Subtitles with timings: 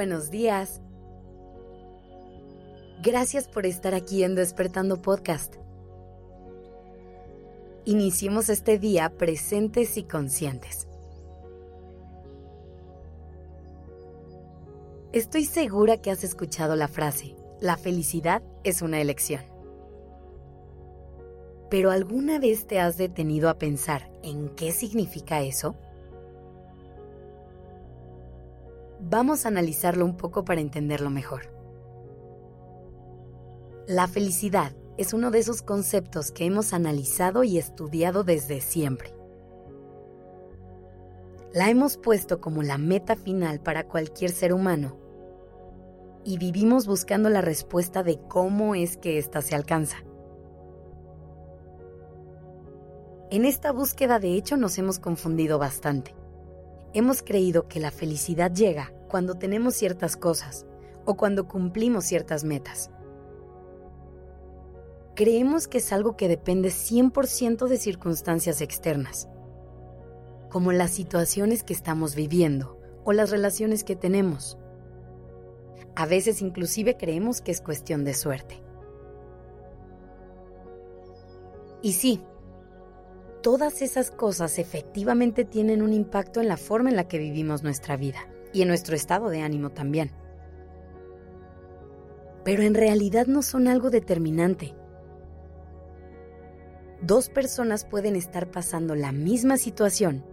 [0.00, 0.80] buenos días.
[3.02, 5.56] Gracias por estar aquí en Despertando Podcast.
[7.84, 10.88] Iniciemos este día presentes y conscientes.
[15.12, 19.42] Estoy segura que has escuchado la frase, la felicidad es una elección.
[21.68, 25.76] Pero ¿alguna vez te has detenido a pensar en qué significa eso?
[29.02, 31.52] Vamos a analizarlo un poco para entenderlo mejor.
[33.86, 39.14] La felicidad es uno de esos conceptos que hemos analizado y estudiado desde siempre.
[41.54, 44.98] La hemos puesto como la meta final para cualquier ser humano
[46.22, 49.96] y vivimos buscando la respuesta de cómo es que ésta se alcanza.
[53.30, 56.14] En esta búsqueda de hecho nos hemos confundido bastante.
[56.92, 60.66] Hemos creído que la felicidad llega cuando tenemos ciertas cosas
[61.04, 62.90] o cuando cumplimos ciertas metas.
[65.14, 69.28] Creemos que es algo que depende 100% de circunstancias externas,
[70.50, 74.56] como las situaciones que estamos viviendo o las relaciones que tenemos
[76.00, 78.62] a veces inclusive creemos que es cuestión de suerte.
[81.82, 82.22] Y sí,
[83.42, 87.96] todas esas cosas efectivamente tienen un impacto en la forma en la que vivimos nuestra
[87.96, 88.18] vida
[88.52, 90.12] y en nuestro estado de ánimo también.
[92.44, 94.74] Pero en realidad no son algo determinante.
[97.02, 100.24] Dos personas pueden estar pasando la misma situación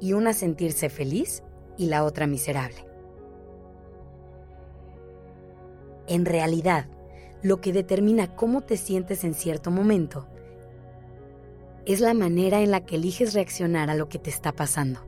[0.00, 1.42] y una sentirse feliz
[1.76, 2.84] y la otra miserable.
[6.08, 6.86] En realidad,
[7.42, 10.26] lo que determina cómo te sientes en cierto momento
[11.84, 15.00] es la manera en la que eliges reaccionar a lo que te está pasando.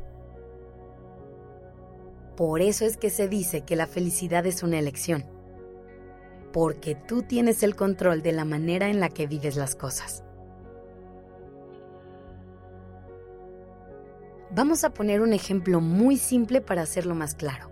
[2.37, 5.25] Por eso es que se dice que la felicidad es una elección,
[6.53, 10.25] porque tú tienes el control de la manera en la que vives las cosas.
[14.51, 17.71] Vamos a poner un ejemplo muy simple para hacerlo más claro.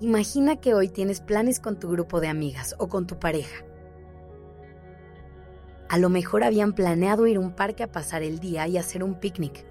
[0.00, 3.67] Imagina que hoy tienes planes con tu grupo de amigas o con tu pareja.
[5.88, 9.02] A lo mejor habían planeado ir a un parque a pasar el día y hacer
[9.02, 9.64] un picnic.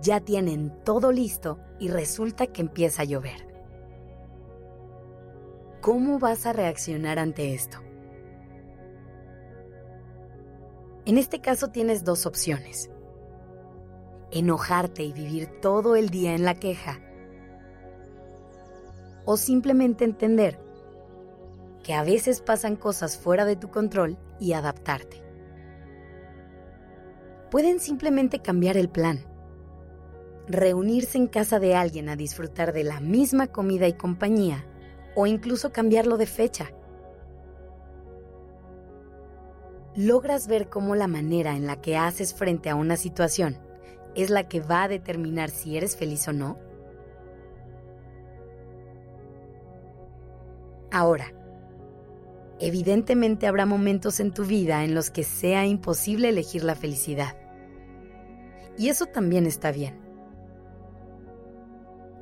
[0.00, 3.46] Ya tienen todo listo y resulta que empieza a llover.
[5.80, 7.78] ¿Cómo vas a reaccionar ante esto?
[11.04, 12.90] En este caso tienes dos opciones.
[14.32, 17.00] Enojarte y vivir todo el día en la queja
[19.24, 20.58] o simplemente entender
[21.82, 25.22] que a veces pasan cosas fuera de tu control y adaptarte.
[27.50, 29.26] Pueden simplemente cambiar el plan,
[30.48, 34.64] reunirse en casa de alguien a disfrutar de la misma comida y compañía
[35.14, 36.70] o incluso cambiarlo de fecha.
[39.94, 43.58] ¿Logras ver cómo la manera en la que haces frente a una situación
[44.14, 46.58] es la que va a determinar si eres feliz o no?
[50.90, 51.32] Ahora,
[52.62, 57.36] evidentemente habrá momentos en tu vida en los que sea imposible elegir la felicidad.
[58.78, 60.00] Y eso también está bien.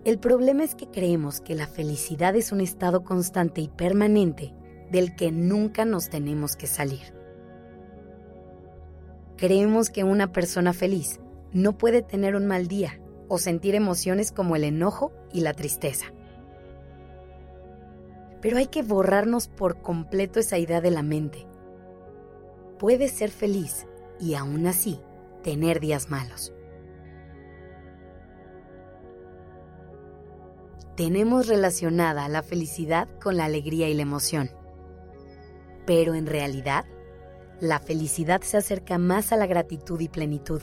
[0.05, 4.55] El problema es que creemos que la felicidad es un estado constante y permanente
[4.91, 7.15] del que nunca nos tenemos que salir.
[9.37, 11.21] Creemos que una persona feliz
[11.53, 16.07] no puede tener un mal día o sentir emociones como el enojo y la tristeza.
[18.41, 21.47] Pero hay que borrarnos por completo esa idea de la mente.
[22.79, 23.87] Puedes ser feliz
[24.19, 25.01] y aún así
[25.43, 26.53] tener días malos.
[30.97, 34.51] Tenemos relacionada la felicidad con la alegría y la emoción.
[35.87, 36.85] Pero en realidad,
[37.61, 40.63] la felicidad se acerca más a la gratitud y plenitud.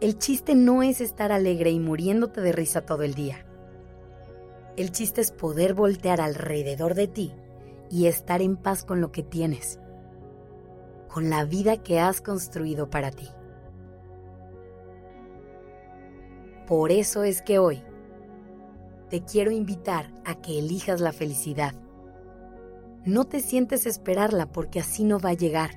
[0.00, 3.46] El chiste no es estar alegre y muriéndote de risa todo el día.
[4.76, 7.32] El chiste es poder voltear alrededor de ti
[7.90, 9.78] y estar en paz con lo que tienes,
[11.08, 13.28] con la vida que has construido para ti.
[16.66, 17.84] Por eso es que hoy
[19.10, 21.74] te quiero invitar a que elijas la felicidad.
[23.04, 25.70] No te sientes esperarla porque así no va a llegar.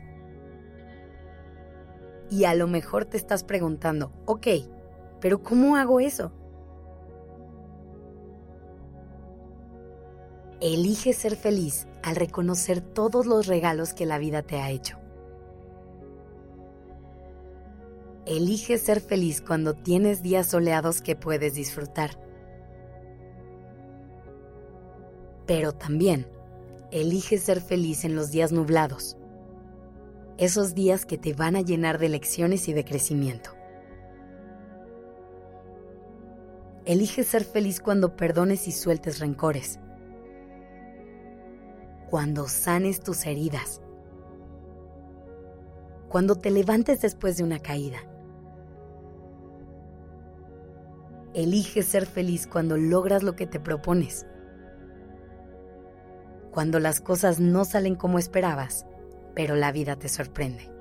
[2.32, 4.48] Y a lo mejor te estás preguntando, ok,
[5.20, 6.32] pero ¿cómo hago eso?
[10.60, 14.98] Elige ser feliz al reconocer todos los regalos que la vida te ha hecho.
[18.26, 22.20] Elige ser feliz cuando tienes días soleados que puedes disfrutar.
[25.46, 26.28] Pero también,
[26.92, 29.16] elige ser feliz en los días nublados.
[30.40, 33.52] Esos días que te van a llenar de lecciones y de crecimiento.
[36.86, 39.80] Elige ser feliz cuando perdones y sueltes rencores.
[42.10, 43.82] Cuando sanes tus heridas.
[46.10, 48.00] Cuando te levantes después de una caída
[51.38, 54.26] Elige ser feliz cuando logras lo que te propones.
[56.52, 58.88] Cuando las cosas no salen como esperabas,
[59.36, 60.72] pero la vida te sorprende.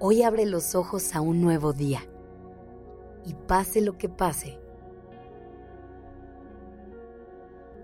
[0.00, 2.00] Hoy abre los ojos a un nuevo día
[3.24, 4.58] y pase lo que pase,